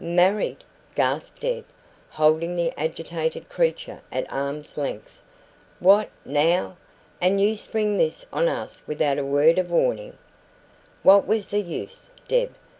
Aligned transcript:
"Married!" 0.03 0.63
gasped 0.95 1.41
Deb, 1.41 1.63
holding 2.09 2.55
the 2.55 2.73
agitated 2.75 3.47
creature 3.49 4.01
at 4.11 4.25
arm's 4.33 4.75
length. 4.75 5.19
"What 5.79 6.09
NOW? 6.25 6.75
And 7.21 7.39
you 7.39 7.55
spring 7.55 7.99
this 7.99 8.25
on 8.33 8.47
us 8.47 8.81
without 8.87 9.19
a 9.19 9.23
word 9.23 9.59
of 9.59 9.69
warning" 9.69 10.17
"What 11.03 11.27
was 11.27 11.49
the 11.49 11.61
use, 11.61 12.09
Deb? 12.27 12.55